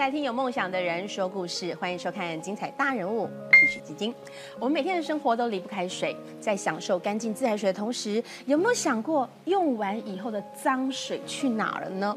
[0.00, 4.14] 来听有梦想的人说故事，欢迎收看《精彩大人物》，我是许基金。
[4.58, 12.16] 我们每天的生活都离不开水，在享受干净自来水的同时，有没有想过用完以后的脏水去哪了呢？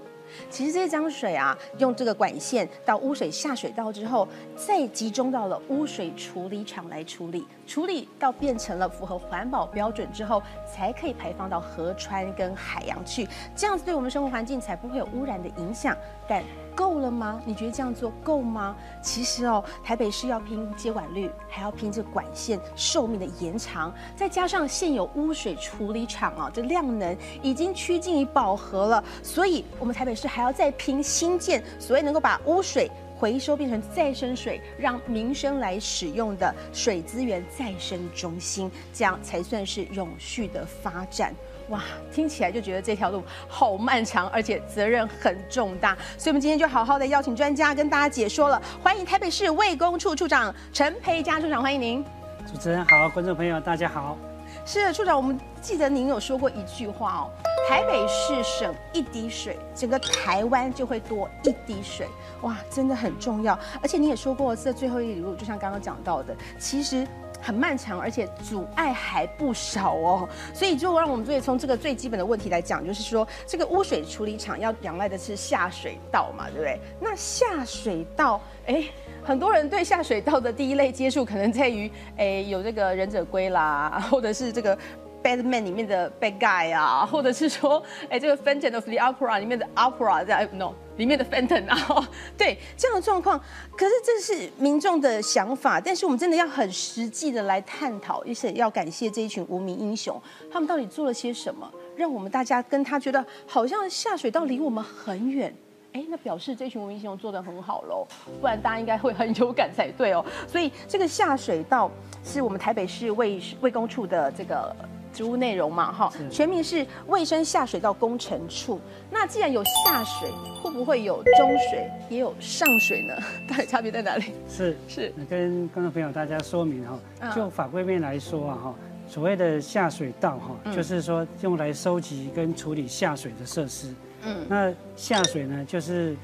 [0.49, 15.95] 其实这些脏水啊，用这个管线到污水下水道之后，再集中到了污水处理厂来处理，处理到变成了符合环保标准之后，才可以排放到河川跟海洋去，这样子对我们生活环境才不会有污染的影响。
[16.27, 16.41] 但
[16.73, 17.41] 够了吗？
[17.45, 18.75] 你觉得这样做够吗？
[19.01, 32.89] 其实哦，台北市要拼接管率，还要拼这管线寿命的延长，再加上现有污水处理厂啊，这量能已经趋近于饱和了，所以我们台北市还要再拼新建，所以能够把污水
[33.23, 41.33] 回收变成再生水，让民生来使用的水资源再生中心，这样才算是永续的发展。
[41.69, 48.61] 哇，听起来就觉得这条路好漫长，而且责任很重大，所以我们今天就好好的邀请专家跟大家解说了。
[48.83, 52.03] 欢迎台北市卫工处处长陈培佳处长，欢迎您。
[52.45, 54.17] 主持人好，观众朋友大家好。
[54.65, 57.31] 是处长，我们记得您有说过一句话哦，
[57.69, 62.07] 台北市省一滴水，整个台湾就会多一滴水。
[62.41, 63.57] 哇，真的很重要。
[63.81, 67.07] 而且你也说过，这最后一里路，就像刚刚讲到的，其实。
[67.43, 70.29] 很漫长，而且阻碍还不少哦。
[70.53, 76.79] 所以就让我们最从这个最基本的问题来讲，就是说这个污水处理厂要仰赖的是下水道嘛，对不对？
[77.01, 78.85] 那下水道，哎，
[79.23, 84.77] 很多人对下水道的第一类接触可能在于，哎，有这个忍者龟啦， 或者是这个。
[85.23, 91.67] Batman 里面的 Bad Guy 啊， 或者是说，哎，这个 Phantom of the Opera 里面的 Opera 在 No 里面的 Phantom
[91.69, 92.07] 啊，
[92.37, 93.39] 对这样的状况，
[93.75, 100.21] 可是这是民众的想法，但是我们真的要很实际的来探讨，也是要感谢这一群无名英雄，
[100.51, 105.51] 他们到底做了些什么，让我们大家跟他觉得好像下水道离我们很远，
[105.93, 108.05] 哎，那表示这群无名英雄做的很好喽，
[108.39, 110.23] 不然大家应该会很有感才对哦。
[110.47, 111.89] 所以这个下水道
[112.23, 114.75] 是我们台北市卫卫工处的这个。
[115.13, 118.81] 职务内容嘛，哈，全名是卫生下水道工程处。
[119.11, 120.29] 那既然有下水，
[120.61, 123.13] 会不会有中水，也有上水呢？
[123.47, 124.33] 到底差别在哪里？
[124.49, 128.75] 是是，跟观众朋友大家说明哈，就法规面来说啊，哈，
[129.07, 133.93] 所谓的下水道哈，就是说用来收集跟处理下水的设施。
[134.25, 136.15] 嗯，那下水呢，就是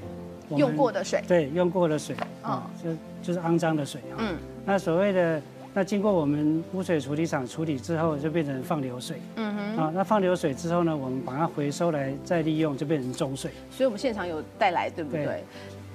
[0.49, 2.89] 用过的水，对，用过的水啊，就
[3.22, 4.17] 就是肮脏的水啊。
[4.17, 4.35] 嗯，
[4.66, 5.41] 那所谓的。
[5.74, 9.22] 那经过我们污水处理厂处理之后，就变成放流水。
[9.35, 9.78] 嗯哼。
[9.78, 13.52] 啊，那放流水之后呢，我们把它回收来再利用，就变成中水。
[13.69, 15.44] 所以我们现场有带来，对不对？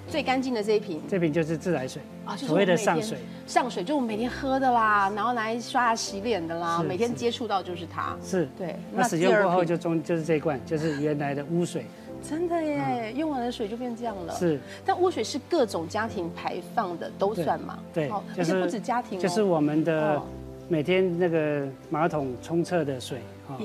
[0.06, 1.00] 最干净的这一瓶。
[1.08, 3.18] 这瓶就是自来水啊，所谓的上水。
[3.46, 8.16] 上水就我们每天喝的啦，然后拿来刷牙洗脸的啦，每天接触到就是它。
[8.22, 8.46] 是。
[8.56, 8.76] 对。
[8.92, 11.86] 那使用过后就中就是这一罐，就是原来的污水。
[12.28, 14.34] 真的耶，用完的水就变这样了。
[14.34, 17.78] 是，但污水是各种家庭排放的都算嘛？
[17.92, 20.20] 对，而且不止家庭，就是我们的
[20.68, 23.18] 每天那个马桶冲厕的水，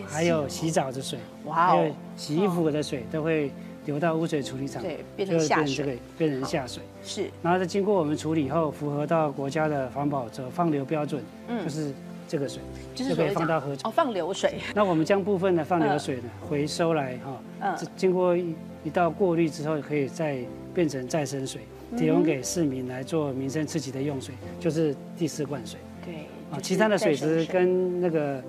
[0.08, 3.50] 还有洗澡的水，哇，还有洗衣服的水都会
[3.86, 6.84] 流到污水处理厂，对，变成下水，变成下水。
[7.02, 11.94] 是，然后再经过我们处理后，符合到国家的环保者放流标准，嗯，就是。
[12.30, 12.62] 这个水
[12.94, 14.60] 就是可以放到河哦，放流水。
[14.76, 18.54] 那我们将部分的放流水呢回收来哈，嗯，经过一
[18.84, 20.38] 一道过滤之后，可以再
[20.72, 21.62] 变成再生水，
[21.98, 25.80] 提供给市民来做民生自己的用水，就是第四灌水。
[26.06, 26.14] 对，
[26.52, 28.42] 啊，其他的水质跟那个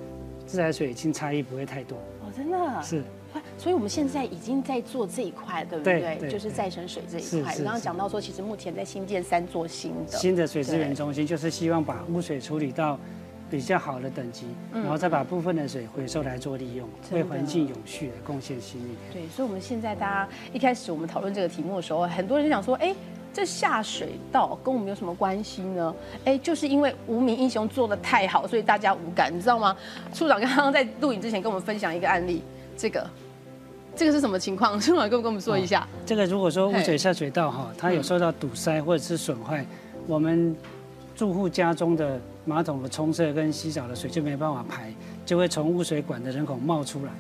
[0.47, 1.97] 自来水已经差异不会太多。
[2.23, 3.03] 哦，真的是。
[3.57, 6.19] 所以我们现在已经在做这一块，对不对？
[6.29, 7.55] 就是再生水这一块。
[7.57, 12.99] 刚刚讲到说，其实目前在新建三座新的新的水资源中心，就是希望把污水处理到。
[13.51, 18.95] 比较好的等级，然后再把部分的水回收来做利用，为环境永续的贡献心力。
[19.13, 22.95] 对，所以我们现在大家一开始我们讨论这个题目的时候，很多人就想说，哎，
[23.33, 25.93] 这下水道跟我们有什么关系呢？
[26.25, 29.77] 哎，就是因为无名英雄做的太好，所以大家无感，你知道吗？
[30.15, 32.45] 处长刚刚在录影之前跟我们分享一个案例，
[32.77, 33.05] 这个，
[33.97, 34.81] 这个是什么情况？
[34.81, 35.89] 处长跟跟我们说一下。
[36.07, 39.67] 这个如果说污水下水道哈，它有受到堵塞或者是损坏，
[40.07, 40.55] 我们
[41.17, 42.21] 住户家中的。
[42.45, 44.93] 马桶的冲厕跟洗澡的水就没办法排，
[45.25, 47.13] 就会从污水管的人口冒出来。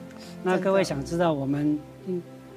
[0.42, 1.78] 那各位想知道我们，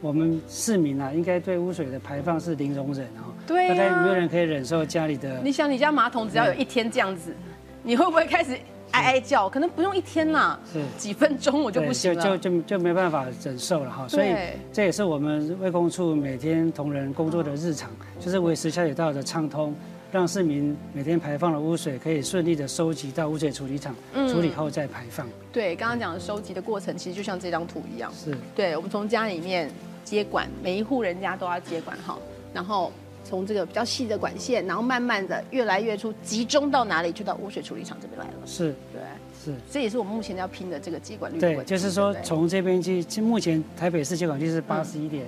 [0.01, 3.33] 我们市民啊，应该对污水的排放是零容忍哦。
[3.45, 5.42] 对大概没有人可以忍受家里的。
[5.44, 7.36] 你想，你家马桶只要有一天这样子，
[7.83, 8.57] 你会不会开始
[8.92, 9.50] 哀哀叫？
[9.50, 14.07] 可能不用一天啦，是几分钟我就不行了，就就就就没办法忍受了哈。
[14.07, 14.33] 所以
[14.71, 19.75] 这也是我们卫工处每天同仁工作的日常，就是维持下水道的畅通。
[20.13, 23.95] 让市民每天排放的污水可以顺利的收集到污水处理厂
[24.31, 25.27] 处理后再排放。
[25.51, 28.13] 对，刚刚讲的收集的过程，其实就像这张图一样。
[28.13, 28.38] 是。
[28.56, 29.71] 对，我们从家里面
[30.04, 32.15] 接管，每一户人家都要接管哈，
[32.54, 32.92] 然后
[33.25, 37.12] 从这个比较细的管线，然后慢慢的越来越出，集中到哪里？
[37.12, 38.33] 就到污水处理厂这边来了。
[38.45, 39.01] 是，对，
[39.44, 39.59] 是。
[39.71, 41.39] 这也是我们目前要拼的这个接管率。
[41.39, 45.25] 对，就是说从这边去，目前台北市接管率是八十一点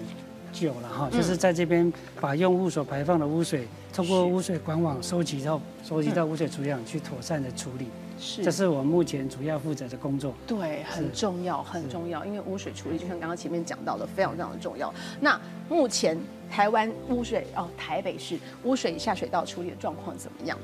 [0.56, 1.92] 九了哈，就是在这边
[2.22, 7.88] 把用户所排放的污水，通过污水管网收集到收集到污水处理厂去妥善的处理。
[8.18, 10.34] 是，这是我目前主要负责的工作。
[10.48, 14.94] 对，很重要，很重要，因为污水处理就像刚刚前面讲到的，非常非常的重要。
[15.20, 15.38] 那
[15.68, 16.18] 目前
[16.50, 20.58] 台湾污水哦，台北市污水下水道处理的状况怎么样？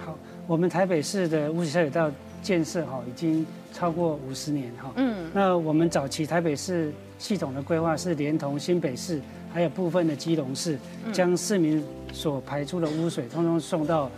[0.00, 2.10] 好，我们台北市的污水下水道
[2.42, 4.92] 建设哈，已经超过五十年哈。
[4.96, 5.30] 嗯。
[5.32, 9.20] 那我们早期台北市系统的规划是连同新北市，
[9.52, 10.78] 还有部分的基隆市，
[11.12, 14.10] 将市民所排出的污水，通通送到。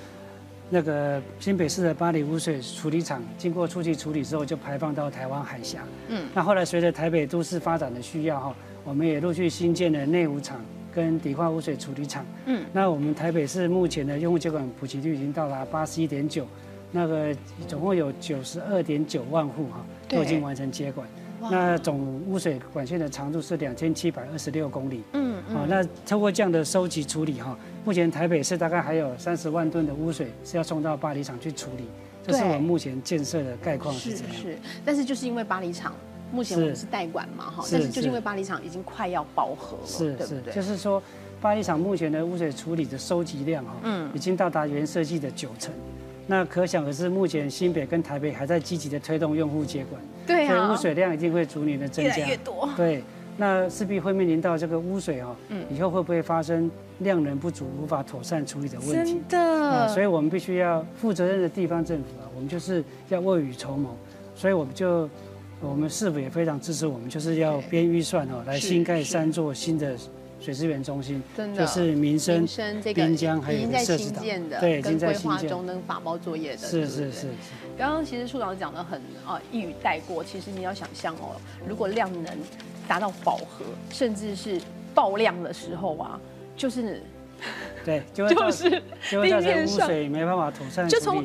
[0.71, 5.83] 那个新北市的巴黎污水处理厂经过初级处理之后，就排放到台湾海峡。
[6.09, 8.55] 嗯，那后来随着台北都市发展的需要哈，
[8.85, 10.61] 我们也陆续新建了内湖厂
[10.95, 12.23] 跟底化污水处理厂。
[12.45, 16.47] 嗯，那我们台北市目前的用户接管普及率已经到达八十一点九，
[16.91, 17.35] 那个
[17.67, 21.07] 总共有九十二点九万户哈都已经完成接管。
[21.41, 25.05] 那总污水管线的长度是两千七百二十六公里。
[25.13, 31.85] 嗯，好，那透过这样的收集处理哈，目前台北市大概还有三十万吨的污水是要送到巴黎厂去处理。
[32.27, 34.35] 这是我们目前建设的概况是这样。
[34.35, 35.95] 是，但是就是因为巴黎厂
[36.33, 40.53] 目前我们是代管嘛哈，但是就是因为巴黎厂已经快要饱和了，是对不对？
[40.53, 41.01] 就是说，
[41.41, 45.73] 巴黎厂目前的污水处理的收集量哈，嗯，已经到达原设计的九成。
[46.31, 52.69] 那可想而知，目前新北跟台北还在积极的推动用户接管，对所以污水量一定会逐年的增加，越来越多。
[52.77, 53.03] 对，
[53.39, 59.23] 那势必会面临到这个污水哦，嗯，以后会不会发生量能不足、无法妥善处理的问题？
[59.27, 59.89] 真的。
[59.89, 63.97] 所以我们必须要负责任的地方政府啊，我们就是要未雨绸缪，
[64.35, 65.09] 所以我们就，
[65.63, 69.97] 我们市府也非常支持我们，就是要编预算哦，来新盖三座新的。
[70.41, 77.27] 水资源中心，真的就是民生生这个、滨江还有在新建的，对，跟规划中跟法包作业的，是是是。
[77.77, 81.37] 刚刚其实处长讲的很啊一语带过，其实你要想象哦，
[81.69, 82.33] 如果量能
[82.87, 84.61] 达到饱和，甚至是
[84.95, 86.21] 爆量的时候啊，
[86.57, 87.03] 就是
[87.85, 91.25] 对，就是就会造成污水没办法妥善就从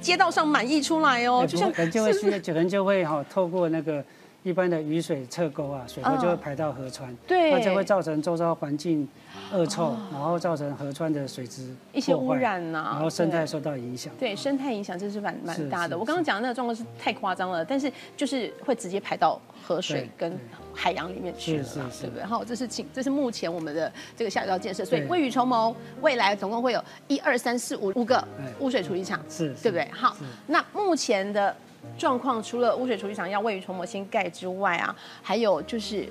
[0.00, 4.02] 街道上满溢出来哦，就像可能就会可能就会哈透过那个。
[4.44, 9.08] 一般的雨水侧沟啊，水沟就会排到河川，对，那就会造成周遭环境
[9.50, 14.12] 恶臭，然后造成河川的水质一些污染呐，然后生态受到影响。
[14.20, 15.98] 对，生态影响真是蛮蛮大的。
[15.98, 20.38] 我刚刚讲的那个状况是太夸张了，但是就是会直接排到河水跟
[20.74, 21.64] 海洋里面去了，
[21.98, 22.22] 对不对？
[22.22, 28.22] 好，这是请，这是目前我们的这个下水道建设，所以未雨绸缪，未来总共会有一二三四五五个
[28.58, 29.88] 污水处理厂，是，对不对？
[29.90, 30.14] 好，
[30.46, 31.56] 那目前的。
[31.96, 36.08] 状况除了污水处理厂要未雨绸缪先盖之外啊，还有就是，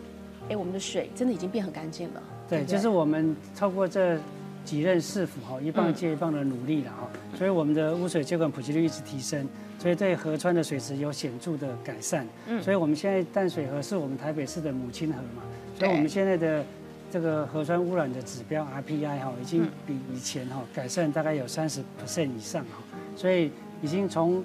[0.50, 2.22] 哎，我们的水真的已经变很干净了。
[2.50, 4.18] 对，就是我们透过这
[4.64, 9.48] 几任市府哈一棒接一棒的努力了哈，所以我们的污水接管普及率一直提升，
[9.78, 12.26] 所以对河川的水质有显著的改善。
[12.48, 15.44] 嗯，所以我们现在淡水河是我们台北市的母亲河嘛，
[15.78, 16.64] 所以我们现在的
[17.12, 22.82] 这个河川污染的指标 RPI 哈已经比以前哈改善大概有三十 percent 以上哈，
[23.16, 24.44] 所以已经从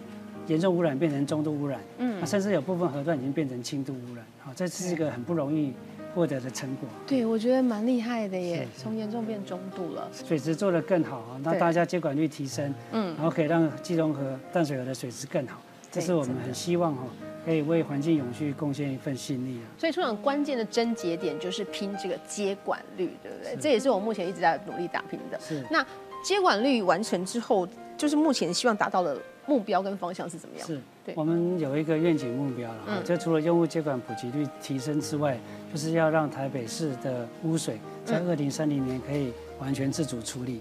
[0.49, 5.75] 严重污染变成中度污染，嗯，那甚至有部分河段已经变成轻度污染，好，这是一个很不容易
[6.15, 6.89] 获得的成果。
[7.07, 15.61] 对，我觉得蛮厉害的耶，从严重变中度了，水质做得更好啊，那大家接管率提升，嗯，然后可以让基隆河淡水河的水质更好，
[15.93, 17.03] 这是我们很希望哈，
[17.45, 19.69] 可以为环境永续贡献一份心力啊。
[19.79, 23.57] 所以，处长关键的症结点就是拼这个接管率，对不对？
[23.61, 25.39] 这也是我目前一直在努力打拼的。
[25.39, 25.63] 是。
[25.71, 25.85] 那
[26.25, 29.15] 接管率完成之后，就是目前希望达到的。
[29.49, 30.67] 目标跟方向是怎么样？
[30.67, 32.79] 是，对，我们有一个愿景目标了。
[32.87, 35.39] 嗯，这除了用户接管普及率提升之外，
[35.73, 40.61] 就是要让台北市的污水在二零三零年可以完全自主处理。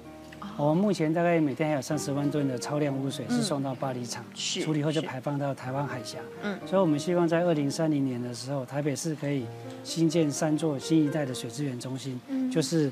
[0.56, 6.20] 我们目前大概每天还有三十万吨的超量污水是送到巴黎厂处理后就排放到台湾海峡。
[6.42, 9.46] 嗯，所以我们希望在二零三零年的时候，台北市可以
[9.84, 12.90] 新建三座新一代的水资源中心，就是。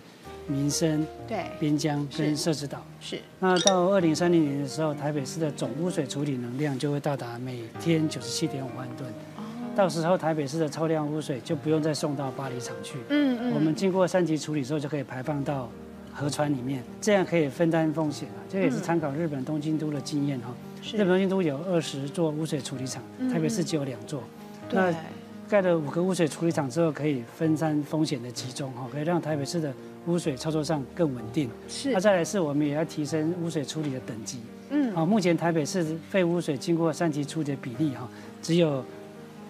[0.48, 9.10] 民生对边疆跟设置岛是，那到二零三零年的时候，台北市的总污水处理能量就会到达每天九十七点五万吨。
[9.38, 9.42] 哦，
[9.76, 12.98] 到时候台北市的超量污水就不用再送到巴黎厂去。
[13.10, 15.70] 嗯嗯，我们经过三级处理之后，就可以排放到
[16.14, 18.40] 河川里面，这样可以分担风险啊。
[18.50, 20.54] 这也是参考日本东京都的经验哈。
[20.94, 24.24] 日本东京都有二十座污水处理厂，台北市只有两座。
[24.72, 24.94] 那
[25.56, 29.74] 盖了五个污水处理厂之后，可以分散风险的集中哈，可以让台北市的。
[30.08, 31.92] 污水操作上更稳定，是。
[31.92, 34.38] 那再来是，我们也要提升污水处理的等级。
[34.70, 34.94] 嗯。
[34.94, 38.08] 啊，目前台北市废污水经过三级处理的比例哈，
[38.40, 38.86] 只有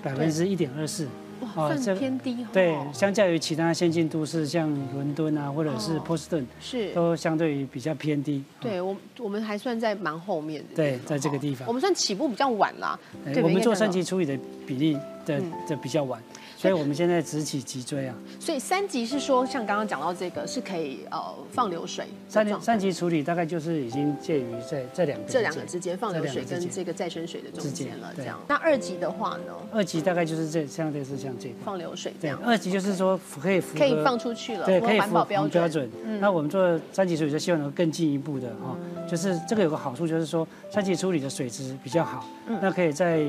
[0.02, 1.10] 百分之一点二四。
[1.42, 2.38] 哇，算偏低。
[2.54, 8.42] 对，相较于其他先进都市，像伦敦啊，或者是波士顿，是都相对于比较偏低。
[8.62, 10.74] 对我，我们还算在蛮后面的。
[10.74, 12.98] 对，在这个地方，我们算起步比较晚啦。
[13.44, 16.22] 我们做三级处理的比例的的比较晚。
[16.58, 18.16] 所以我们现在直起脊椎啊！
[18.40, 22.06] 所以三级是说，像刚刚讲到这个，是可以呃放流水。
[22.30, 28.12] 三三级处理大概就是已经介于在这两个这两个之间，放流水跟这个再生水的中间了。
[28.16, 29.54] 这样，那二级的话呢？
[29.72, 32.40] 二级大概就是这相对是像这个放流水这样。
[32.44, 35.88] 二级就是说可以可以放出去了，对，可以符合标准。
[36.20, 38.76] 那我们做三级处理就希望能够更进一步的哈，
[39.08, 42.26] 就是这个有个好处就是说三级处理的水质比较好，
[42.62, 43.26] 那可以在。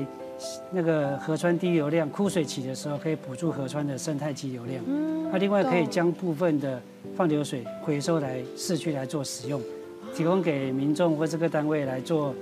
[0.71, 4.83] 那个河川低流量枯水期的时候，可以补助河川的生态基流量。
[4.87, 6.81] 嗯，那另外可以将部分的
[7.15, 9.61] 放流水回收来市区来做使用，
[10.13, 12.33] 提供给民众或这个单位来做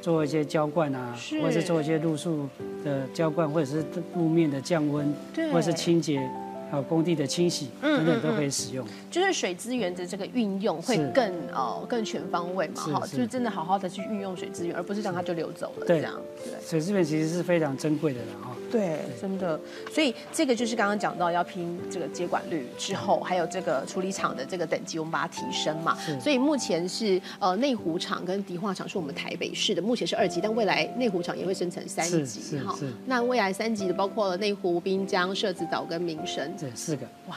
[0.00, 2.48] 做一些浇灌啊，或者是做一些路树
[2.84, 5.12] 的浇灌，或者是路面的降温，
[5.52, 6.20] 或者是清洁。
[6.70, 16.14] 还有工地的清洗等等都可以使用，就是水资源的这个运用会更呃更全方位嘛，哈，就是真的好好的去运用水资源，而不是让它就流走了这样。
[16.44, 18.56] 对，水资源其实是非常珍贵的了哈。
[18.70, 19.58] 对，真的，
[19.90, 25.98] 所以这个就是刚刚讲到要拼这个接管率之后，还有这个处理厂的这个等级，我们把它提升嘛。
[26.20, 32.78] 所以目前是呃内湖厂跟迪化厂是我们台北市的，目前是二级，但未来内湖厂也会升成三级哈。
[33.06, 36.48] 那未来三级的包括了内湖、滨江、社子岛跟民生。
[36.60, 37.36] 对，四个哇，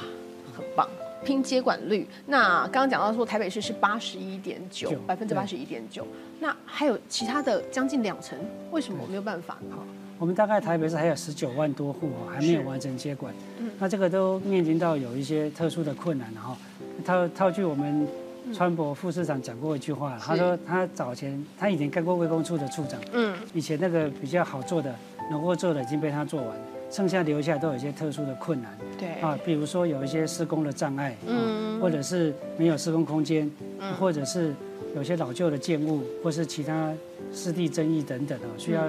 [0.55, 0.87] 很棒，
[1.23, 2.05] 拼接管率。
[2.25, 6.05] 那刚刚讲到说台北市是八十一点九，百分之八十一点九。
[6.39, 8.37] 那还有其他的将近两成，
[8.71, 9.83] 为什么我没有办法好？
[10.19, 13.33] 我们大概台北市还有十九万多户哦，还没有完成接管。
[13.59, 16.57] 嗯，那这个都面临到有一些特殊的困难哈。
[17.05, 18.07] 套套句我们
[18.53, 24.93] 川博副市长讲过一句话，他说他早前他以前干过卫工处的处长，嗯，以前那个比较好做的
[25.31, 26.57] 能够做的已经被他做完。
[26.93, 29.09] 剩下留下都有一些特殊的困难，对。
[29.19, 34.53] 啊，比如说有一些施工的障碍，嗯，或者是没有施工空间，嗯，或者是
[34.95, 36.93] 有些老旧的建物，或是其他
[37.33, 38.83] 湿地争议等等啊，需要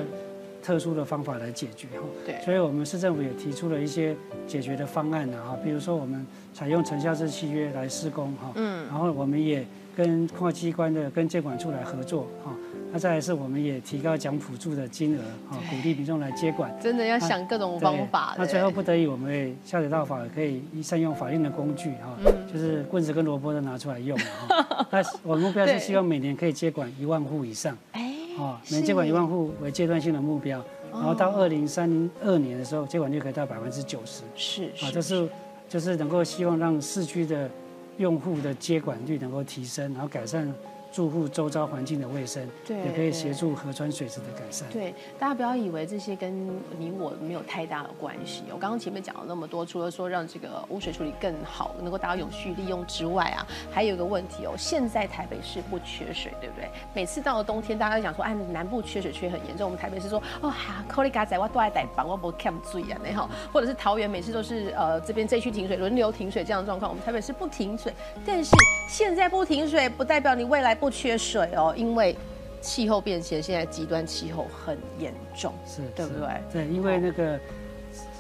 [0.63, 2.05] 特殊的方法来解决哈。
[2.27, 4.15] 对，所以我们市政府也提出了一些
[4.47, 9.65] 解决的方案呢哈，比如说我们采用承销制契约来施工哈，嗯，然后我们也
[9.97, 12.53] 跟跨机关的跟监管处来合作哈。
[12.93, 15.21] 那再来是，我们也提高奖补助的金额，
[15.51, 16.73] 啊，鼓励民众来接管。
[16.81, 18.37] 真的要想各种方法。
[18.39, 22.17] 那最后不得已，我们会下水道法可以善用法令的工具，哈，
[22.53, 24.17] 就是棍子跟萝卜都拿出来用。
[24.93, 27.77] 那我目标是希望每年可以接管一万户以上。
[27.91, 34.23] 哎，哦，每接管一万户为阶段性的目标，然后到二零三二年的时候，接管率可以到百分之九十。
[34.37, 35.29] 是，啊，就是
[35.69, 37.51] 就是能够希望让市区的
[37.99, 40.53] 用户的接管率能够提升，然后改善。
[40.95, 44.69] 住户周遭环境的卫生，对，也可以协助河川水质的改善。
[44.71, 46.47] 对，大家不要以为这些跟
[46.79, 48.45] 你我没有太大的关系。
[48.53, 56.69] 我刚刚前面讲了那么多，除了说让这个污水处理更好，能够达到永续利用之外啊，还有一个问题哦，现在台北市不缺水，对不对？
[56.95, 59.67] 每次到了冬天，大家讲说，哎，南部缺水缺很严重。
[59.67, 66.89] 我们台北市说，哦哈，科里嘎仔我都爱逮板，我不 cam 注意啊，那好，或者是桃园每次都是呃这边这区停水，轮流停水这样的状况。
[66.89, 67.93] 我们台北市不停水，
[68.25, 68.55] 但是
[68.89, 70.73] 现在不停水，不代表你未来。
[70.84, 72.17] 不缺水哦，因为
[72.61, 76.29] 气候变迁，现在极端气候很严重，是对不对？
[76.53, 77.39] 对，因为那个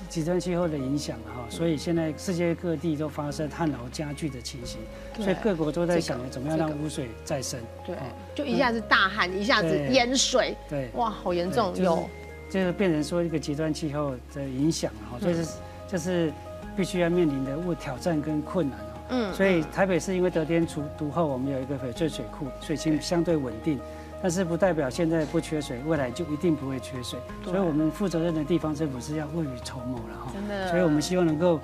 [0.09, 4.80] 极端气候的影响哈，所以现在世界各地都发生旱涝加剧的情形，
[5.16, 7.59] 所以各国都在想着怎么样让污水再生。
[7.87, 7.97] 对，
[8.35, 12.09] 就一下子大旱，一下子淹水，对，哇，好严重，有
[12.50, 15.47] 就是变成说一个极端气候的影响哈，所以是
[15.88, 16.33] 就是
[16.76, 18.78] 必须要面临的物挑战跟困难。
[19.08, 23.78] 嗯，所以台北市因为得天独独厚，我们有一个翡翠水库，水情相对稳定，
[24.23, 27.18] 但是不代表现在不缺水，未来就一定不会缺水。
[27.44, 30.32] 所以我们负责任的地方政府是要未雨绸缪了哈。
[30.32, 30.68] 真的。
[30.70, 31.61] 所以我们希望能够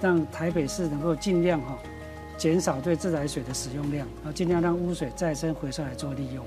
[0.00, 1.78] 让台北市能够尽量哈
[2.36, 6.44] 减少对自来水的使用量，然后尽量让污水再生回收来做利用。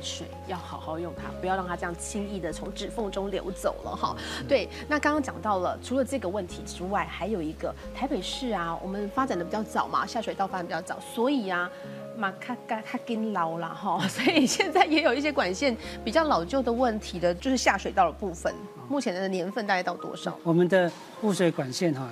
[0.00, 4.16] 水要好好用它，不要让它这样轻易的从指缝中流走了哈。
[4.48, 11.70] 对，那刚刚讲到了，除了这个问题之外，还有一个台北市啊，我们发展的比较早嘛，下水道发展比较早，所以啊，
[12.16, 18.54] 马卡嘎卡根老了哈， 所以现在也有一些管线比较老旧的问题的，就是下水道的部分，
[18.88, 20.36] 目前的年份大概到多少？
[20.42, 20.90] 我们的
[21.22, 22.08] 污水管线哈，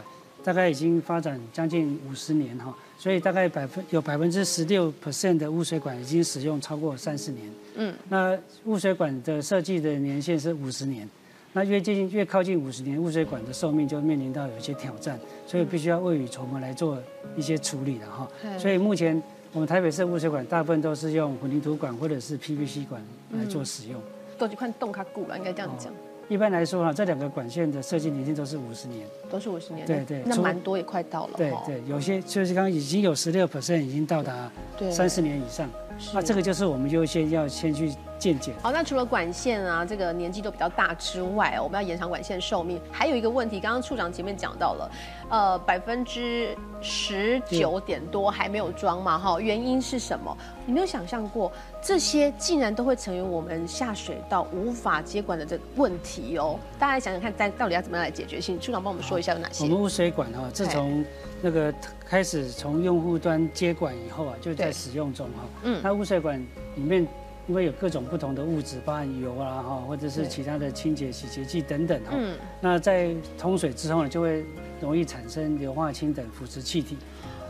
[0.47, 2.73] 大概已经发展将近五十年哈。
[2.97, 7.51] 所以大概百分有百分之十六 percent 的污水管已经使用超过三十年。
[7.75, 11.07] 嗯，那污水管的设计的年限是五十年，
[11.53, 16.97] 那越接近越靠近五十年，污水管的寿命就面临到有一些挑战，所以必须要未雨绸缪来做
[17.37, 18.27] 一些处理的哈。
[18.57, 19.21] 所以目前
[19.53, 24.01] 我们台北市污水管大部分都是用混凝土管或者是 PVC 管来做使用。
[24.39, 25.93] 都去看洞卡固了，应该这样讲。
[26.29, 29.07] 一般来说哈，这两个管线的设计年限都是五十年。
[29.31, 34.91] 都是五十年，对对那蛮多也快到了，哦对对，有些就是刚刚已经有十六 percent 已经到达对。
[34.91, 35.69] 三十年以上，
[36.15, 38.55] 那这个就是我们优先要先去健检。
[38.63, 44.91] 好，那除了管线啊，这个年纪都比较大之外，我们要延长管线寿命，还有一个问题，刚刚处长前面讲到了，
[45.29, 50.37] 呃，百分之十九点多还没有装嘛，哈，原因是什么？
[50.65, 56.59] 你没有想象过，这些竟然都会成为我们下水道无法接管的这个问题哦。
[56.79, 58.41] 大家想想看，在到底要怎么样来解决？
[58.41, 59.69] 请处长帮我们说一下有哪些我？
[59.69, 61.05] 们污水管哈，自从
[61.41, 61.73] 那个
[62.09, 65.43] 开始从用户端接管以后啊，就在使用中哈。
[65.63, 66.41] 嗯那污水管
[66.75, 67.07] 里面
[67.49, 72.11] 因为有各种不同的物质，包含油啊哈，或者是其他的清洁洗洁剂等等哈。
[72.13, 74.45] 嗯，那在通水之后呢，就会
[74.81, 76.97] 容易产生硫化氢等腐蚀气体，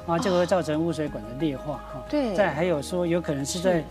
[0.07, 2.05] 啊，这个会造成污水管的劣化哈。
[2.11, 3.85] 对再还有说，有可能是是在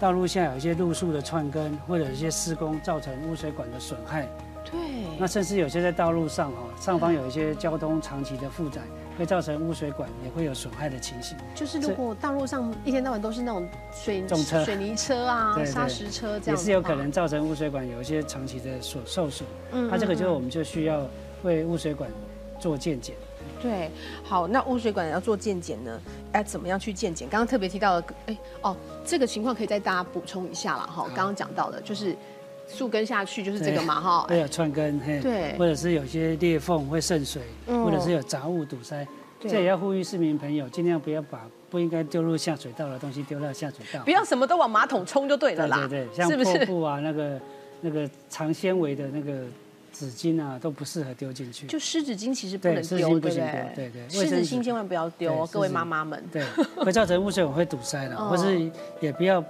[0.00, 4.28] 道路下有一些路树的串根，或者一些施工造成污水管的损害。
[4.64, 4.80] 对，
[5.18, 8.80] 那甚至有些在道路上哈，上方有一些交通长期的负载，
[9.18, 11.36] 会造成污水管也会有损害的情形。
[11.54, 17.10] 就是如果道路上一天到晚都是那种水重车水泥车啊、 对对砂石车这样，也是有可能。
[17.12, 19.48] 造成污水管有一些长期的所受损。
[19.72, 21.06] 嗯那这个就是嗯我们就需要
[21.42, 22.10] 为污水管
[22.58, 23.14] 做健检。
[23.60, 23.90] 对，
[24.24, 26.00] 好，那污水管要做健检呢，
[26.32, 27.28] 要怎么样去健检？
[27.28, 31.04] 刚刚特别提到了，哎，哦，这个情况可以再大家补充一下了哈。
[31.14, 32.16] 刚刚讲到的，就是
[32.72, 34.26] 树根下去就是这个嘛哈。
[34.28, 39.06] 会有串根，嘿，对或者是有些裂缝会渗水，嗯或者是有杂物堵塞。
[39.40, 44.00] 对这也要呼吁市民朋友，尽量不要把不应该丢入下水道的东西丢到下水道。
[44.04, 46.58] 不要什么都往马桶冲就对了啦，对对，像是不是？
[46.58, 47.40] 破布啊，那个
[47.80, 49.44] 那个长纤维的那个
[49.92, 51.66] 纸巾啊，都不适合丢进去。
[51.66, 53.72] 就湿纸巾其实不能丢，对对？
[53.74, 56.22] 对对湿纸巾千万不要丢哦，各位妈妈们。
[56.32, 56.44] 对，
[56.76, 59.44] 会造成污水管会堵塞了， 哦或是也不要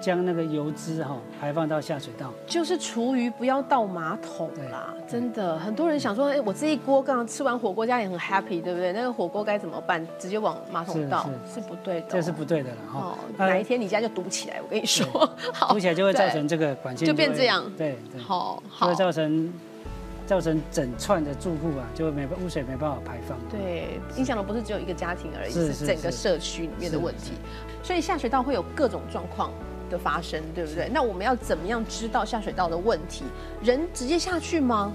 [0.00, 2.32] 将那个油脂哈排放到下水道。
[2.46, 8.92] 就是厨余不要倒马桶啦，真的，很多人想说，哎，我这一锅刚刚吃完火锅，家里很 happy，对不对？
[8.92, 10.06] 那个火锅该怎么办？
[10.18, 15.06] 直接往马桶是倒是不对的哦，这是不对的了哈哪一天你家就堵起来，我跟你说，
[15.52, 19.52] 好堵起来就会造成这个管线就变会这样对对，好就好会造成
[20.26, 23.38] 造成整串的住户啊，就会没办污水没办法排放。
[23.48, 27.32] 对，影响的不是只有一个家庭而已，是整个社区里面的问题。
[27.82, 29.52] 所以下水道会有各种状况
[29.90, 30.88] 的发生，对不对？
[30.92, 33.24] 那我们要怎么样知道下水道的问题？
[33.62, 34.92] 人直接下去吗？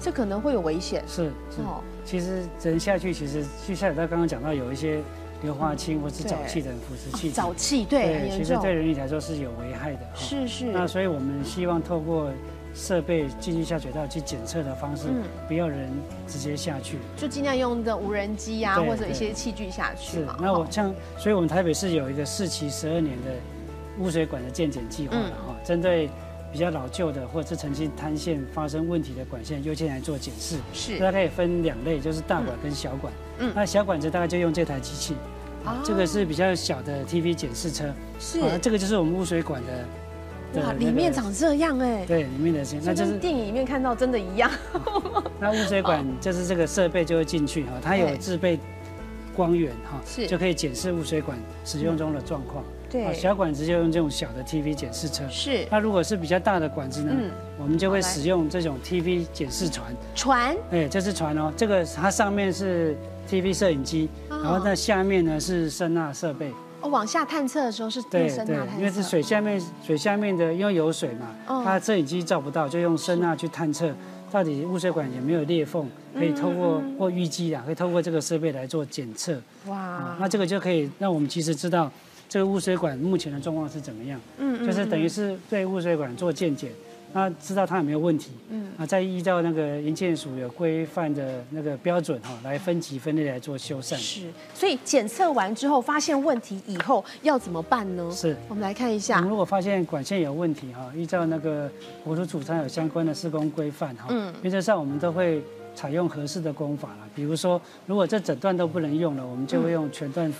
[0.00, 1.02] 这可能会有危险。
[1.06, 5.00] 是是，哦，其实人下去，其实去下水道刚刚讲到有一些
[5.42, 10.00] 硫化氢或是沼气等腐蚀气体，沼气对其实对，人体来说是有危害的。
[10.14, 10.64] 哈是是。
[10.66, 12.30] 那所以我们希望透过
[12.74, 15.90] 设备进去下水道去检测的方式，嗯不要人
[16.26, 16.96] 直接下去。
[17.16, 23.32] 就尽量用的无人机啊，或者一些器具下去是那我像，所以我们台北市有一个四期十二年的
[24.00, 26.08] 污水管的健检计划了嗯哈，针对
[26.52, 30.56] 比较老旧的或者是曾经塌陷发生问题的管线，优先来做检视。
[30.72, 33.12] 是那它可以分两类，就是大管跟小管。
[33.38, 35.14] 嗯那小管子大概就用这台机器，
[35.64, 37.92] 啊这个是比较小的 TV 检视车。
[38.18, 39.68] 是啊，这个就是我们污水管的。
[40.52, 44.50] 的哇，里面长这样哎，对里面的线，那就就是跟电影里面看到真的一样。
[45.38, 48.58] 那污水管就是这个设备就会进去哈，它有自备
[49.36, 52.64] 光源哈，是就可以检视污水管使用中的状况。
[52.90, 53.04] 对。
[53.04, 55.22] 啊，小管子就用这种小的 TV 检视车。
[55.30, 55.66] 是。
[55.70, 57.30] 那如果是比较大的管子呢，嗯。
[57.58, 59.94] 我们就会使用这种 TV 检视船。
[60.14, 62.96] 船，哎，这是船哦，这个它上面是
[63.28, 64.40] TV 摄影机，哦。
[64.42, 66.50] 然后在下面呢是声呐设备。
[66.80, 71.62] 哦，往下探测的时候是对用声呐探测，因为是水下面水下面的，因为有水嘛，哦。
[71.64, 73.94] 它摄影机照不到，就用声呐去探测
[74.32, 79.34] 到底污水管有没有裂缝，可以透过嗯或淤积啊，可以透过这个设备来做检测。
[79.34, 81.90] 啊哇，那这个就可以让我们及时知道
[82.30, 86.70] 这个污水管目前的状况是怎么样，嗯就是等于是对污水管做健检，
[87.12, 93.96] 那知道它有没有问题，嗯啊，再依照那个营建署有规范的那个标准哈，来分级分类来做修缮。
[93.96, 94.20] 是，
[94.54, 98.08] 所以检测完之后发现问题以后要怎么办呢？
[98.12, 98.36] 是。
[98.48, 101.68] 我们来看一下我们，如果发现管线有问题哈，依照那个
[102.04, 105.42] 国土主张有相关的施工规范哈，嗯原则上我们都会
[105.74, 107.08] 采用合适的工法了。
[107.12, 110.32] 比如说，如果这整段都不能用了，我们就会用全段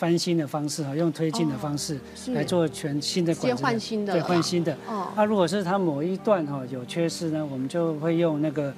[0.00, 4.74] 翻新的方式哈，用推进的方式来做全新的管子换新的对，换新的。
[4.88, 8.72] 哦，那如果是它某一段哈有缺失呢，我们就会用那个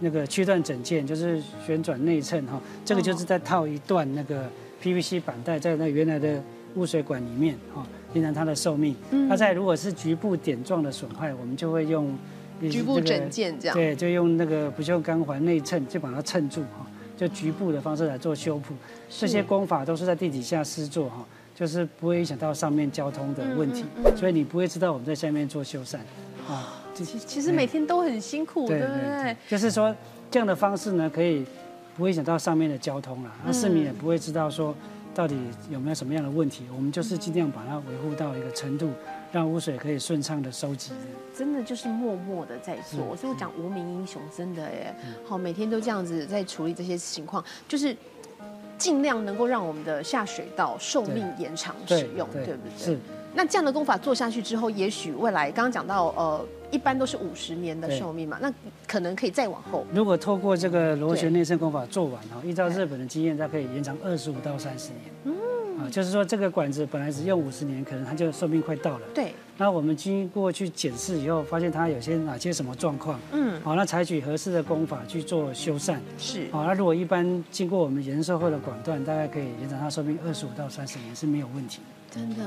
[0.00, 4.50] 那个区段整件，就是旋转内衬哈，这个就是在套一段那个
[4.82, 6.42] PVC 板带在那原来的
[6.74, 8.96] 污水管里面哈，延长它的寿命。
[9.12, 9.28] 嗯。
[9.28, 12.12] 那在如果是局部点状的损坏，我们就会用
[12.68, 16.84] 局部整件这样，对，就用那个不锈钢环内衬，就把它衬住哈，
[17.16, 18.74] 就局部的方式来做修补。
[19.08, 21.24] 这些工法都是在地底下施作哈，
[21.54, 23.84] 就是不会影响到上面交通的问题，
[24.16, 25.96] 所以你不会知道我们在下面做修缮
[26.48, 26.82] 啊。
[26.94, 29.36] 其其实每天都很辛苦，对不对？
[29.48, 29.94] 就是说
[30.30, 31.44] 这样的方式呢，可以
[31.94, 34.74] 不会影响到上面的交通了，那市民也不会知道说
[35.14, 35.36] 到底
[35.70, 36.64] 有没有什么样的问题。
[36.74, 38.90] 我们就是尽量把它维护到一个程度，
[39.32, 40.92] 让污水可以顺畅的收集。
[41.36, 44.94] 真的就是默默的在做，所以我讲无名英雄，真的耶。
[45.26, 47.94] 好，每天都这样子在处理这些情况，就是
[48.78, 52.78] 尽量能够让我们的下水道寿命延长使用，对不对？
[52.78, 52.98] 是。
[53.34, 58.50] 那这样的功法做下去之后，也许未来刚刚讲到，呃，一般都是五十年的寿命嘛，那
[58.86, 59.84] 可能可以再往后。
[59.92, 65.02] 如果透过这个螺旋内生功法做完哈，依照日本的经验，它可以延长二十五到三十年。
[65.24, 65.34] 嗯，
[65.78, 69.06] 啊，就是说这个管子本来只用五十年，可能它就寿命快到了。
[69.14, 69.34] 对。
[69.58, 73.18] 那我们经过去检视以后，发现它有些哪些什么状况？
[73.32, 73.60] 嗯。
[73.62, 75.96] 好，那采取合适的功法去做修缮。
[76.18, 76.46] 是。
[76.50, 82.20] 好，那如果一般经过我们延寿后的管段，大概可以延长它寿命二十五到三十年是没有问题的。
[82.20, 82.44] 真的，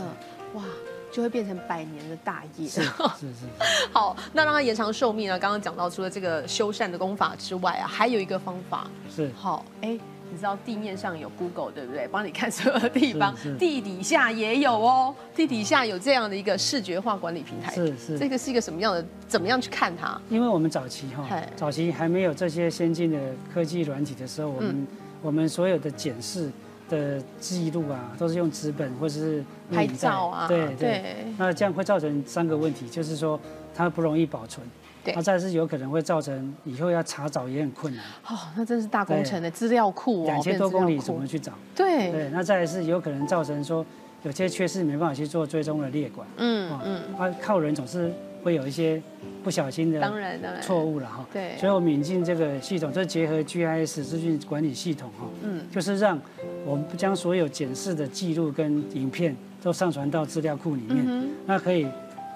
[0.53, 0.63] 哇。
[1.11, 2.69] 就会变成百年的大业。
[2.69, 2.89] 是是
[3.33, 3.47] 是。
[3.91, 5.39] 好，那让它延长寿命呢？
[5.39, 8.87] 刚刚讲到，除了这个修缮的功法之外啊，还有一个方法。
[9.09, 9.31] 是。
[9.35, 9.97] 好，哎，
[10.31, 12.07] 你知道地面上有 Google 对不对？
[12.07, 15.13] 帮你看所有的地方，地底下也有哦。
[15.35, 17.73] 地底下有这样的一个视觉化管理平台。
[17.73, 18.17] 是是。
[18.19, 19.05] 这个是一个什么样的？
[19.27, 20.19] 怎么样去看它？
[20.29, 23.19] 因为我们早期哈，早期还没有这些先进的
[23.53, 24.87] 科技软体的时候，我们
[25.21, 26.49] 我们所有的检视。
[26.89, 33.39] 的记录啊，都是用纸本或者是拍照啊，对对，那这样会造成三个问题，就是说
[33.75, 34.65] 它不容易保存，
[35.03, 38.03] 对，那再是有可能会造成以后要查找也很困难。
[38.27, 41.53] 哦，那真是大工程的资料库哦，两千多公里怎么去找？
[41.75, 42.11] 对。
[42.11, 43.85] 对，那再是有可能造成说
[44.23, 48.11] 有些缺失没办法去做追踪的列管，嗯嗯，啊靠人总是。
[48.41, 49.01] 会有一些
[49.43, 56.17] 不小心的当然的错误了哈，对，所以我们引进这个系统，就结合 GIS 资讯管理系统哈，嗯，就是让
[56.65, 61.85] 我们将所有检视的记录跟影片都上传到资料库里面，那可以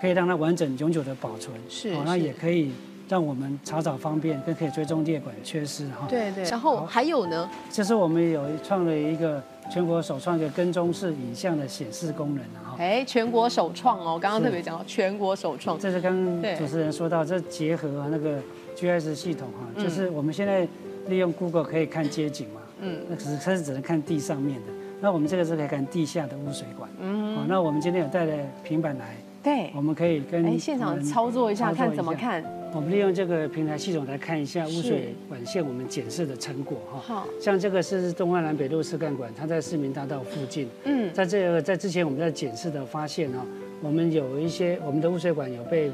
[0.04, 2.74] 可以让它完整永久的保存，是，那也可以
[3.08, 9.42] 让我们查找方便，更可以追踪列管缺失哈，对对，然后还有呢，就是我们有创了一个。
[9.72, 12.76] 全国首创一个跟踪式影像的显示功能哈！
[12.78, 16.14] 哎，全国首创哦，刚刚特别讲到全国首创，这是刚
[16.58, 18.42] 主持人说到，这结合那个
[18.76, 20.68] GIS 系统哈，就是我们现在
[21.08, 28.34] 利用 Google 可以看街景嘛，嗯，那可是它是只能看地上面的，那我们这个是可以看地下的污水管，嗯，好，那我们今天有带了
[28.66, 32.44] 平板来，对，我们可以跟哎现场操作一下，看怎么看。
[32.74, 37.00] 我们利用这个平台系统来看一下污水管线我们检测的成果哈。
[37.00, 40.68] 好，像这个是东岸南北路四干管，它在市民大道附近。
[40.86, 43.46] 嗯，在这个在之前我们在检测的发现哈，
[43.80, 45.92] 我们有一些我们的污水管有被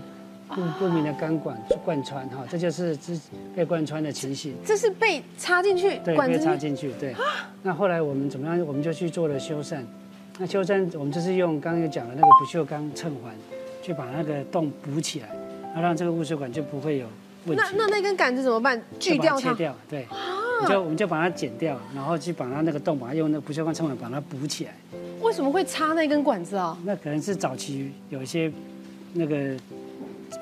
[0.47, 3.19] 不不明的钢管贯穿哈，这就是之
[3.53, 4.53] 被贯穿的情形。
[4.63, 7.13] 这是被插进去，对，被插进去，对。
[7.61, 8.65] 那后来我们怎么样？
[8.65, 9.81] 我们就去做了修缮。
[10.41, 13.35] 那修缮我们就是用刚刚讲的那个不锈钢衬环，
[13.83, 15.27] 去把那个洞补起来。
[15.75, 17.05] 那让这个污水管就不会有
[17.45, 17.63] 问题。
[17.75, 18.81] 那那那根杆子怎么办？
[18.97, 19.49] 锯掉它？
[19.49, 20.07] 切掉，对。
[20.67, 24.73] 就我们就把它剪掉，然后去把它那个洞，把它用那不锈钢撑板把它补起来。
[25.21, 26.77] 为什么会插那根管子啊？
[26.85, 28.49] 那可能是早期有一些
[29.13, 29.57] 那个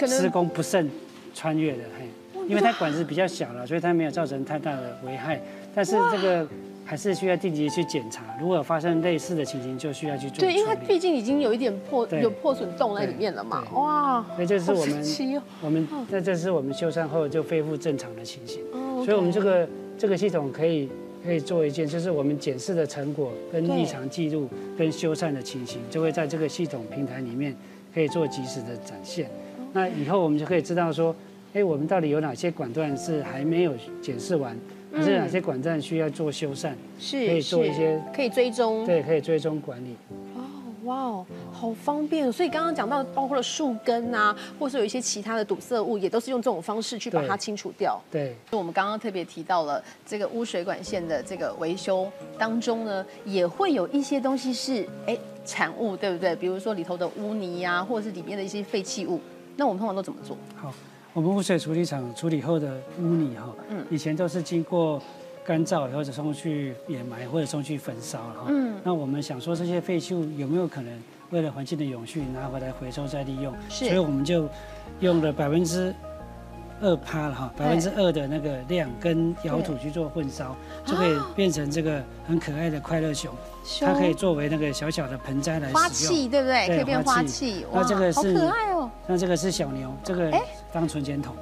[0.08, 0.88] 施工不慎
[1.34, 2.08] 穿越的，嘿，
[2.48, 5.42] 因为它管子比较小了，所以它没有造成太大的危害。
[5.74, 6.48] 但是这个。
[6.89, 10.39] 还是需要定期去检查，如果发生类似的情形，就需要去做。
[10.39, 13.62] 对，因为它毕竟已经有一点破，有破损洞在里面了嘛。
[13.73, 18.62] 哇，那这是我们，我们那这是我们修缮后就恢复正常的情形。
[18.71, 20.88] 哦，所以我们这个这个系统可以
[21.26, 24.47] 可以做一件，就是我们检视的成果跟异常记录
[24.78, 27.54] 跟修缮的情形，就会在这个系统平台里面
[27.93, 29.30] 可以做及时的展现。
[29.73, 31.13] 那以后我们就可以知道说，
[31.54, 34.58] 哎，我们到底有哪些管段是还没有检视完。
[34.95, 36.73] 是哪些管站需要做修缮？
[37.00, 39.95] 是可以做一些可以追踪，对，可以追踪管理。
[40.36, 40.41] 哦，
[40.86, 42.32] 哇哦，好方便。
[42.32, 48.02] 所以刚刚讲到，包括了树根啊，或是有一些其他的堵塞物，也都是用这种方式去把它清除掉。
[48.10, 48.36] 对。
[48.52, 56.36] 我们刚刚特别提到了这个污水管线的这个维修当中呢，也会有一些东西是哎产物，对不对？
[56.36, 59.19] 比如说里头的污泥呀，或者是里面的一些废弃物，
[59.58, 60.38] 那我们通常都怎么做？
[60.56, 60.73] 好。
[61.13, 65.02] 我们污水处理厂处理后的污泥哈，嗯，以前都是经过
[65.43, 70.93] 干燥或者送去掩埋或者送去焚烧哈，嗯，那我们想说这些废弃物有没有可能
[71.32, 73.54] 为了环境的永续拿回来回收再利用？
[73.70, 74.48] 是，所以我们就
[75.00, 75.93] 用了百分之
[76.82, 83.34] 二趴了哈，百分之二的那个量跟窑土去做混烧，就可以变成这个很可爱的快乐熊，
[83.80, 86.67] 它可以作为那个小小的盆栽来使用，花器对不对？
[86.67, 88.91] 可以变花器，那这个是好可爱哦。
[89.08, 90.32] 那这个是小牛，这个
[90.80, 91.36] 当存钱筒，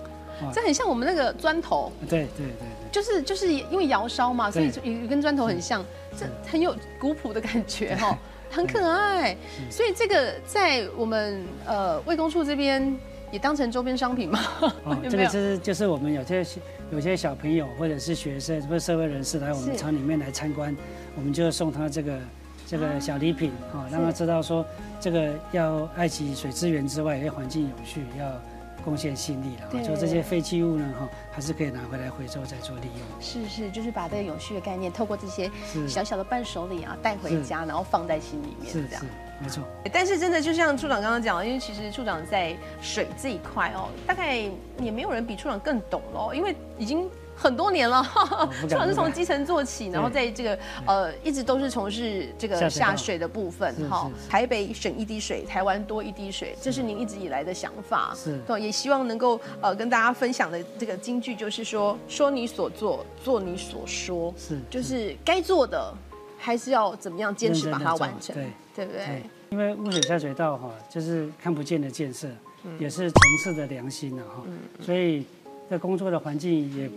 [0.53, 1.91] 这很像我们那个砖头。
[2.09, 5.83] 对对对对，就是就是因为窑烧嘛，所以也跟砖头很像，
[6.17, 8.17] 这很有古朴的感觉哈，
[8.49, 9.35] 很可爱。
[9.69, 12.95] 所以这个在我们呃卫工处这边。
[13.31, 14.39] 也当成周边商品嘛？
[14.85, 16.45] 哦， 这个是就是我们有些
[16.91, 20.73] 有些小朋友或者是学生或者社会人士来我们厂里面来参观，
[21.17, 22.17] 我们就送他这个
[22.65, 24.63] 这个小礼品，哈，让他知道说
[25.01, 28.25] 这个要爱惜水资源之外，要环境有序，要。
[28.85, 33.21] 贡献心力了，就这些废弃物呢，哈，还是可以拿回来回收再做利用。
[33.21, 35.49] 是是，就是把这个永续的概念，透过这些
[35.87, 39.05] 小小的伴手礼啊，带回家，然后放在心里面，是这样，
[39.41, 39.63] 没错。
[39.91, 44.37] 但是真的就像处长刚刚讲，因为其实处长在水这一块哦，大概
[44.79, 47.09] 也没有人比处长更懂喽，因为已经。
[47.35, 48.01] 很多年了，
[48.67, 54.09] 主要是从基层做起，然后在这个呃一直都是从事这个下水的部分哈。
[54.29, 58.15] 台北省一滴水，台湾多一滴水，这是您一直以来的想法。
[58.15, 64.33] 是，也希望能够呃跟大家分享的这个金句就是说：说你所做，做你所说。
[64.37, 65.93] 是，就是该做的
[66.37, 69.21] 还是要怎么样坚持把它完成，对对不对？
[69.49, 72.27] 因为污水下水道哈，就是看不见的建设，
[72.79, 74.43] 也是城市的良心了哈。
[74.81, 75.25] 所以
[75.69, 76.89] 在工作的环境也。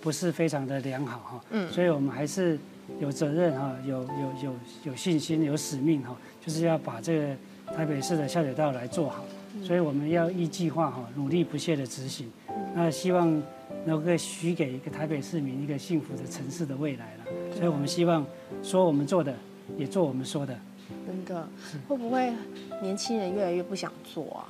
[0.00, 2.58] 不是非常的良好哈，嗯，所以我们还是
[2.98, 7.36] 有责任哈，有有有有信心，有使命哈，就是要把这个
[7.76, 9.24] 台北市的下水道来做好，
[9.62, 12.30] 所以我们要依计划哈，努力不懈的执行，
[12.74, 13.42] 那希望
[13.84, 18.24] 能够许给一个台北市民一个幸福的城市的未来了，所以我们希望
[18.62, 19.34] 说我们做的，
[19.76, 20.58] 也做我们说的，
[21.06, 21.46] 真的，
[21.86, 22.32] 会不会
[22.80, 24.48] 年轻人越来越不想做啊？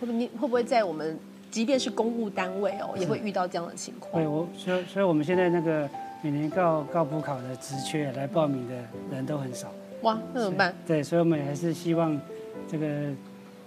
[0.00, 1.18] 会不会会不会在我们？
[1.54, 4.12] 即便是公务单位哦，也会遇到这样的情况。
[4.12, 5.88] 对，我所以所以我们现在那个
[6.20, 8.74] 每年告告补考的职缺来报名的
[9.12, 9.72] 人都很少。
[10.02, 10.74] 哇，那怎么办？
[10.84, 12.20] 对，所以我们还是希望
[12.66, 13.12] 这个。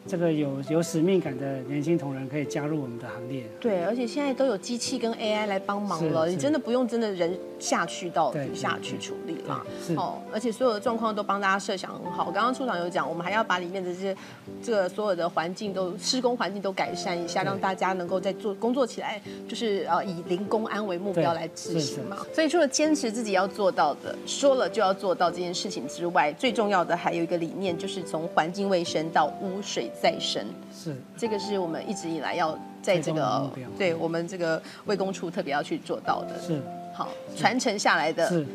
[0.08, 3.44] 这个有有使命感的年轻同仁可以加入我们的行列。
[3.60, 9.62] 对，而且现在都有机器跟 AI 来帮忙了，你真的不用真的人下去到底下去处理了。
[9.98, 12.26] 哦，而且所有的状况都帮大家设想很好。
[12.26, 14.16] 我刚刚处长有讲，我们还要把里面的这些
[14.64, 22.26] 这个所有的环境都施工环境都改善一下，让大家能够在做工作起来，就是呃以零工安为目标来执行嘛。
[22.34, 29.92] 所以除了坚持自己要做到的，说了就要做到这件事情之外，最重要的还有一个理念，就是从环境卫生到污水。
[30.02, 30.96] 再生是。
[31.18, 36.62] 这个是我们一直以来要在这个对我们这个卫工处特别要去做到的，是。
[36.94, 38.46] 好传承下来的是。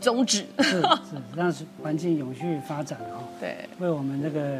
[0.00, 0.82] 宗旨，是是
[1.36, 4.58] 让环境永续发展哈，对，为我们这个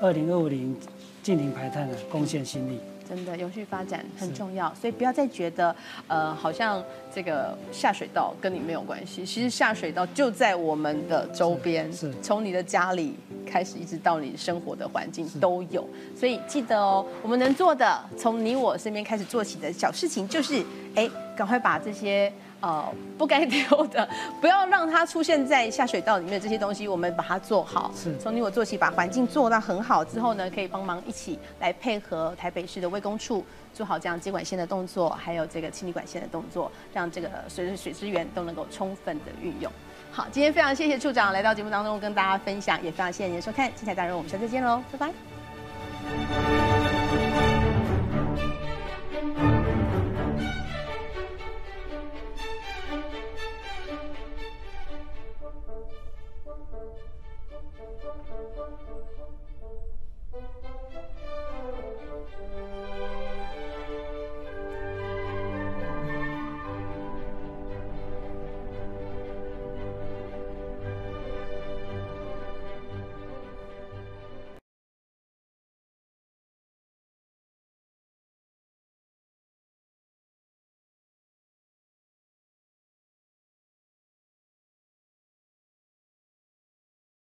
[0.00, 0.74] 二零二五零
[1.22, 2.80] 净零排碳呢贡献心力。
[3.14, 5.76] 真的，永续发展很重要，所以不要再觉得，
[6.08, 6.82] 呃，好像
[7.14, 9.26] 这个下水道跟你没有关系。
[9.26, 15.86] 其实下水道就在我们的周边，是，从你的家里开始，一直到你生活的环境都有。
[16.16, 22.32] 所以记得哦，我们能做的，从你我身边开始做起的小事情，就是，哎，赶快把这些。
[22.62, 24.08] 呃，不该丢的，
[24.40, 26.40] 不要让它出现在下水道里面。
[26.40, 33.44] 这些东西我们把它做好，是从你我做起，把环境做到很好之后呢，可以帮忙一起来配合台北市的卫工处
[33.74, 39.70] 做好这样接管线的动作，还有这个清理管线的动作，让这个水的水资源都能够充分的运用。
[40.12, 46.61] 好，今天非常谢谢处长来到节目当中跟大家分享，也非常谢谢您的收看，精彩大人，我们下次见喽，拜拜。